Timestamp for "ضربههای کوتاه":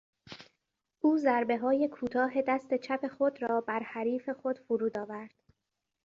1.17-2.41